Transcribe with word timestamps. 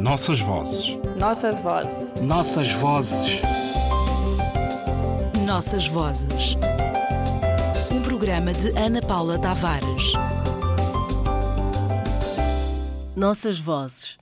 Nossas 0.00 0.40
vozes. 0.40 0.96
Nossas 1.18 1.60
vozes. 1.60 2.22
Nossas 2.22 2.72
vozes. 2.72 3.42
Nossas 5.46 5.86
vozes. 5.86 6.56
Um 7.92 8.00
programa 8.00 8.54
de 8.54 8.70
Ana 8.78 9.02
Paula 9.02 9.38
Tavares. 9.38 10.14
Nossas 13.14 13.58
vozes. 13.58 14.16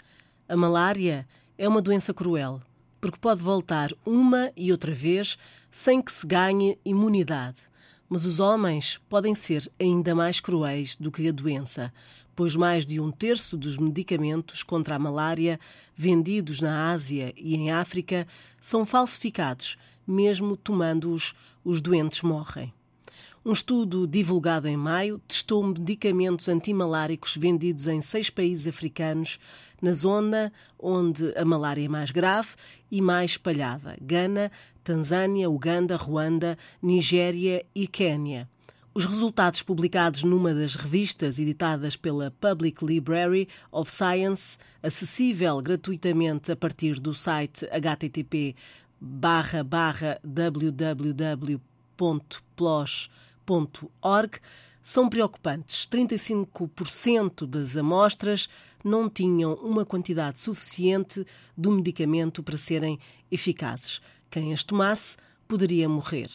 A 0.49 0.57
malária 0.57 1.25
é 1.57 1.69
uma 1.69 1.81
doença 1.81 2.13
cruel, 2.13 2.59
porque 3.01 3.19
pode 3.21 3.41
voltar 3.41 3.93
uma 4.05 4.51
e 4.57 4.73
outra 4.73 4.93
vez 4.93 5.39
sem 5.71 6.03
que 6.03 6.11
se 6.11 6.27
ganhe 6.27 6.77
imunidade. 6.85 7.61
Mas 8.09 8.25
os 8.25 8.41
homens 8.41 9.01
podem 9.09 9.35
ser 9.35 9.71
ainda 9.79 10.15
mais 10.15 10.41
cruéis 10.41 10.97
do 10.97 11.13
que 11.13 11.29
a 11.29 11.33
doença, 11.33 11.93
pois 12.35 12.57
mais 12.57 12.87
de 12.87 13.01
um 13.01 13.11
terço 13.11 13.57
dos 13.57 13.77
medicamentos 13.77 14.63
contra 14.63 14.95
a 14.95 14.99
malária 14.99 15.59
vendidos 15.95 16.61
na 16.61 16.91
Ásia 16.91 17.33
e 17.37 17.55
em 17.55 17.71
África 17.71 18.27
são 18.61 18.87
falsificados, 18.87 19.77
mesmo 20.07 20.57
tomando-os, 20.57 21.35
os 21.65 21.81
doentes 21.81 22.23
morrem. 22.23 22.73
Um 23.49 23.53
estudo 23.53 24.07
divulgado 24.07 24.69
em 24.69 24.77
maio 24.77 25.19
testou 25.27 25.67
medicamentos 25.67 26.51
antimaláricos 26.51 27.35
vendidos 27.35 27.87
em 27.87 27.99
seis 28.03 28.29
países 28.29 28.67
africanos, 28.67 29.39
na 29.81 29.95
zona 29.95 30.53
onde 30.79 31.33
a 31.35 31.47
malária 31.47 31.83
é 31.83 31.89
mais 31.89 32.11
grave 32.11 32.51
e 32.91 33.01
mais 33.01 33.31
espalhada: 33.31 33.97
Gana, 34.03 34.53
Tanzânia, 34.85 35.49
Uganda, 35.49 35.97
Ruanda, 35.97 36.59
Nigéria 36.83 37.65
e 37.75 37.89
Quênia. 37.89 38.47
Os 38.93 39.07
resultados 39.07 39.63
publicados 39.63 40.23
numa 40.25 40.53
das 40.53 40.75
revistas 40.75 41.39
editadas 41.39 41.97
pela 41.97 42.31
Public 42.31 42.85
Library 42.85 43.49
of 43.73 43.91
Science, 43.91 44.59
acessível 44.83 45.63
gratuitamente 45.63 46.53
a 46.53 46.57
partir 46.57 47.01
do 47.01 47.15
site 47.15 47.67
http 47.73 48.55
são 54.83 55.09
preocupantes. 55.09 55.87
35% 55.87 57.47
das 57.47 57.77
amostras 57.77 58.49
não 58.85 59.09
tinham 59.09 59.55
uma 59.55 59.85
quantidade 59.85 60.41
suficiente 60.41 61.27
do 61.57 61.71
medicamento 61.73 62.43
para 62.43 62.57
serem 62.57 62.99
eficazes. 63.31 64.01
Quem 64.31 64.53
as 64.53 64.65
tomasse 64.65 65.17
poderia 65.47 65.89
morrer. 65.89 66.29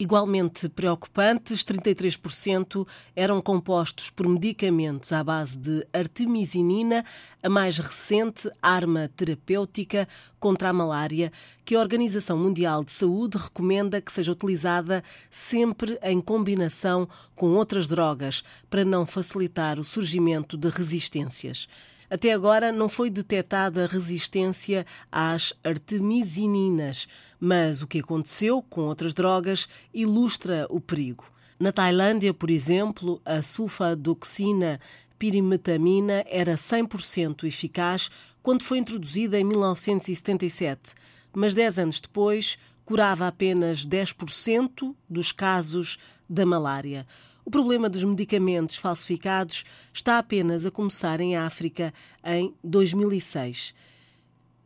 Igualmente 0.00 0.68
preocupantes, 0.68 1.64
33% 1.64 2.86
eram 3.16 3.42
compostos 3.42 4.10
por 4.10 4.28
medicamentos 4.28 5.12
à 5.12 5.24
base 5.24 5.58
de 5.58 5.84
artemisinina, 5.92 7.04
a 7.42 7.48
mais 7.48 7.78
recente 7.78 8.48
arma 8.62 9.10
terapêutica 9.16 10.06
contra 10.38 10.68
a 10.68 10.72
malária, 10.72 11.32
que 11.64 11.74
a 11.74 11.80
Organização 11.80 12.38
Mundial 12.38 12.84
de 12.84 12.92
Saúde 12.92 13.38
recomenda 13.38 14.00
que 14.00 14.12
seja 14.12 14.30
utilizada 14.30 15.02
sempre 15.32 15.98
em 16.00 16.20
combinação 16.20 17.08
com 17.34 17.54
outras 17.54 17.88
drogas, 17.88 18.44
para 18.70 18.84
não 18.84 19.04
facilitar 19.04 19.80
o 19.80 19.84
surgimento 19.84 20.56
de 20.56 20.68
resistências. 20.68 21.66
Até 22.10 22.32
agora 22.32 22.72
não 22.72 22.88
foi 22.88 23.10
detectada 23.10 23.86
resistência 23.86 24.86
às 25.12 25.52
artemisininas, 25.62 27.06
mas 27.38 27.82
o 27.82 27.86
que 27.86 28.00
aconteceu 28.00 28.62
com 28.62 28.82
outras 28.82 29.12
drogas 29.12 29.68
ilustra 29.92 30.66
o 30.70 30.80
perigo. 30.80 31.24
Na 31.60 31.72
Tailândia, 31.72 32.32
por 32.32 32.50
exemplo, 32.50 33.20
a 33.24 33.42
sulfadoxina 33.42 34.80
pirimetamina 35.18 36.24
era 36.28 36.54
100% 36.54 37.44
eficaz 37.44 38.08
quando 38.40 38.62
foi 38.62 38.78
introduzida 38.78 39.38
em 39.38 39.44
1977, 39.44 40.94
mas 41.34 41.52
10 41.52 41.78
anos 41.80 42.00
depois 42.00 42.56
curava 42.84 43.26
apenas 43.26 43.86
10% 43.86 44.94
dos 45.10 45.30
casos 45.30 45.98
da 46.26 46.46
malária. 46.46 47.06
O 47.48 47.50
problema 47.50 47.88
dos 47.88 48.04
medicamentos 48.04 48.76
falsificados 48.76 49.64
está 49.90 50.18
apenas 50.18 50.66
a 50.66 50.70
começar 50.70 51.18
em 51.18 51.34
África 51.34 51.94
em 52.22 52.52
2006. 52.62 53.74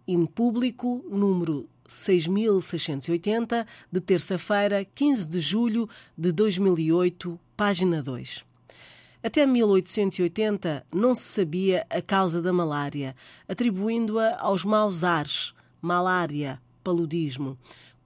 In 0.09 0.26
Público, 0.26 1.00
número 1.09 1.69
6680, 1.87 3.65
de 3.93 4.00
terça-feira, 4.00 4.84
15 4.84 5.28
de 5.28 5.38
julho 5.38 5.88
de 6.19 6.32
2008, 6.32 7.38
página 7.56 8.03
2. 8.03 8.44
Até 9.22 9.47
1880 9.47 10.84
não 10.93 11.14
se 11.14 11.22
sabia 11.22 11.87
a 11.88 12.03
causa 12.03 12.43
da 12.43 12.53
malária, 12.53 13.14
atribuindo-a 13.49 14.41
aos 14.41 14.64
maus 14.64 15.04
ares, 15.04 15.54
malária, 15.81 16.60
paludismo 16.82 17.56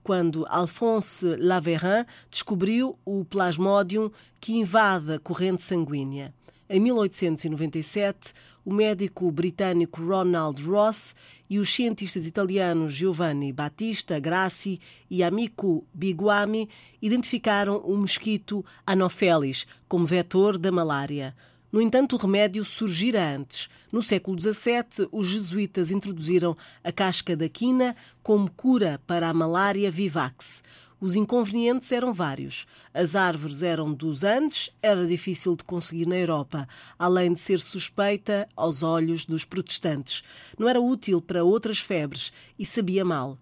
quando 0.07 0.45
Alphonse 0.47 1.35
Laverin 1.35 2.05
descobriu 2.31 2.97
o 3.03 3.25
plasmodium 3.25 4.09
que 4.39 4.53
invade 4.53 5.11
a 5.11 5.19
corrente 5.19 5.61
sanguínea. 5.61 6.33
Em 6.69 6.79
1897, 6.79 8.31
o 8.63 8.73
médico 8.73 9.29
britânico 9.29 10.01
Ronald 10.01 10.63
Ross 10.63 11.13
e 11.49 11.59
os 11.59 11.69
cientistas 11.69 12.25
italianos 12.25 12.93
Giovanni 12.93 13.51
Battista 13.51 14.17
Grassi 14.17 14.79
e 15.09 15.21
Amico 15.23 15.85
Biguami 15.93 16.69
identificaram 17.01 17.79
o 17.79 17.97
mosquito 17.97 18.63
Anopheles 18.85 19.67
como 19.89 20.05
vetor 20.05 20.57
da 20.57 20.71
malária. 20.71 21.35
No 21.71 21.81
entanto, 21.81 22.15
o 22.15 22.19
remédio 22.19 22.63
surgira 22.63 23.35
antes. 23.35 23.69
No 23.91 24.01
século 24.01 24.39
XVII, 24.39 25.09
os 25.11 25.27
jesuítas 25.27 25.91
introduziram 25.91 26.55
a 26.83 26.91
casca 26.91 27.35
da 27.35 27.49
quina 27.49 27.95
como 28.23 28.49
cura 28.49 29.01
para 29.05 29.27
a 29.29 29.33
malária 29.33 29.91
vivax. 29.91 30.63
Os 30.99 31.15
inconvenientes 31.15 31.91
eram 31.91 32.11
vários. 32.11 32.65
As 32.93 33.15
árvores 33.15 33.61
eram 33.61 33.93
dos 33.93 34.23
Andes, 34.23 34.71
era 34.81 35.05
difícil 35.05 35.55
de 35.55 35.63
conseguir 35.63 36.07
na 36.07 36.15
Europa, 36.17 36.67
além 36.97 37.33
de 37.33 37.39
ser 37.39 37.59
suspeita 37.59 38.47
aos 38.55 38.81
olhos 38.81 39.25
dos 39.25 39.45
protestantes. 39.45 40.23
Não 40.57 40.67
era 40.67 40.81
útil 40.81 41.21
para 41.21 41.43
outras 41.43 41.79
febres 41.79 42.33
e 42.57 42.65
sabia 42.65 43.05
mal. 43.05 43.37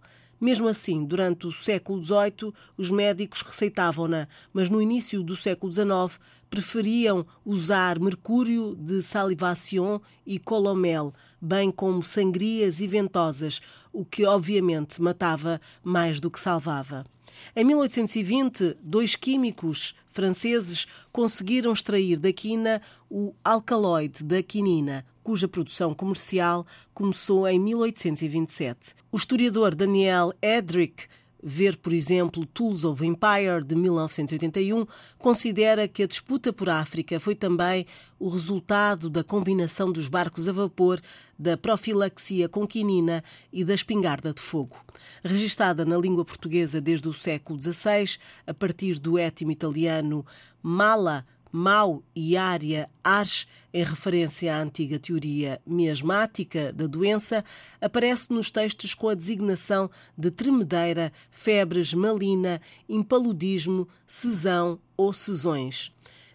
Mesmo 0.46 0.68
assim, 0.68 1.04
durante 1.04 1.48
o 1.48 1.52
século 1.52 2.04
XVIII, 2.04 2.54
os 2.78 2.92
médicos 2.92 3.42
receitavam-na, 3.42 4.28
mas 4.54 4.70
no 4.70 4.80
início 4.80 5.24
do 5.24 5.36
século 5.36 5.74
XIX 5.74 6.20
preferiam 6.52 7.26
usar 7.44 8.00
mercúrio 8.00 8.76
de 8.76 9.02
salivação 9.02 10.00
e 10.24 10.38
colomel, 10.38 11.12
bem 11.42 11.72
como 11.72 12.04
sangrias 12.04 12.80
e 12.80 12.86
ventosas, 12.86 13.60
o 13.92 14.06
que 14.06 14.24
obviamente 14.24 15.02
matava 15.02 15.60
mais 15.84 16.20
do 16.20 16.30
que 16.30 16.40
salvava. 16.40 17.08
Em 17.56 17.64
1820, 17.64 18.78
dois 18.84 19.16
químicos 19.16 19.96
franceses 20.16 20.88
conseguiram 21.12 21.74
extrair 21.74 22.18
da 22.18 22.31
quina 22.31 22.81
o 23.09 23.36
alcaloide 23.44 24.24
da 24.24 24.42
quinina, 24.42 25.06
cuja 25.22 25.46
produção 25.46 25.94
comercial 25.94 26.66
começou 26.94 27.46
em 27.46 27.59
1827. 27.59 28.96
O 29.12 29.18
historiador 29.18 29.76
Daniel 29.76 30.31
Edrick 30.42 31.08
Ver, 31.48 31.78
por 31.78 31.94
exemplo, 31.94 32.44
Tools 32.44 32.84
of 32.84 33.06
Empire 33.06 33.64
de 33.64 33.76
1981 33.76 34.84
considera 35.20 35.88
que 35.88 36.02
a 36.02 36.08
disputa 36.08 36.52
por 36.52 36.68
África 36.72 37.20
foi 37.20 37.36
também 37.36 37.86
o 38.18 38.30
resultado 38.30 39.12
da 39.12 39.24
combinação 39.24 39.92
dos 39.92 40.08
barcos 40.08 40.50
a 40.50 40.52
vapor, 40.52 41.00
da 41.38 41.56
profilaxia 41.56 42.50
com 42.50 42.66
quinina 42.66 43.24
e 43.54 43.64
da 43.64 43.76
espingarda 43.76 44.34
de 44.34 44.42
fogo. 44.42 44.76
Registada 45.24 45.86
na 45.86 45.96
língua 46.00 46.26
portuguesa 46.26 46.82
desde 46.82 47.08
o 47.08 47.14
século 47.14 47.62
XVI, 47.62 48.18
a 48.48 48.54
partir 48.54 48.98
do 48.98 49.16
étimo 49.20 49.52
italiano 49.52 50.26
mala 50.64 51.28
mau 51.56 52.04
e 52.14 52.36
área 52.36 52.90
ars, 53.04 53.48
em 53.74 53.84
referência 53.84 54.56
à 54.56 54.62
antiga 54.62 55.00
teoria 55.00 55.62
miasmática 55.66 56.72
da 56.72 56.86
doença, 56.86 57.44
aparece 57.79 58.32
nos 58.32 58.52
textos 58.52 58.94
com 58.94 59.09
a 59.09 59.16
designação 59.16 59.90
de 60.18 60.29
tremedeira, 60.29 61.12
febres, 61.32 61.94
malina, 61.94 62.62
impaludismo, 62.88 63.88
cesão 64.06 64.79
ou 64.97 65.14
cesões. 65.14 65.91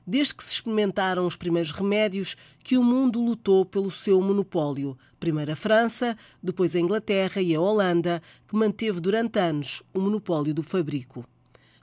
Desde 0.07 0.35
que 0.35 0.43
se 0.43 0.55
experimentaram 0.55 1.27
os 1.27 1.37
primeiros 1.37 1.71
remédios, 1.71 2.37
que 2.65 2.77
o 2.77 2.83
mundo 2.83 3.23
lutou 3.23 3.65
pelo 3.65 3.91
seu 3.91 4.21
monopólio. 4.21 4.99
Primeiro 5.21 5.53
a 5.53 5.57
França, 5.57 6.17
depois 6.43 6.75
a 6.75 6.81
Inglaterra 6.81 7.41
e 7.41 7.55
a 7.55 7.61
Holanda, 7.61 8.23
que 8.49 8.57
manteve 8.57 9.01
durante 9.01 9.39
anos 9.39 9.83
o 9.95 10.01
monopólio 10.01 10.55
do 10.55 10.63
fabrico. 10.63 11.25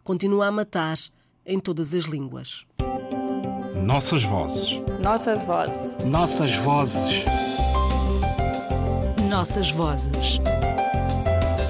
Continua 0.03 0.47
a 0.47 0.51
matar 0.51 0.97
em 1.45 1.59
todas 1.59 1.93
as 1.93 2.05
línguas. 2.05 2.65
Nossas 3.81 4.23
vozes. 4.23 4.81
Nossas 4.99 5.41
vozes. 5.43 6.05
Nossas 6.05 6.55
vozes. 6.55 7.23
Nossas 9.29 9.71
vozes. 9.71 10.39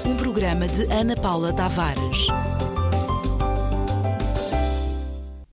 Um 0.06 0.16
programa 0.16 0.66
de 0.66 0.92
Ana 0.92 1.16
Paula 1.16 1.52
Tavares. 1.52 2.26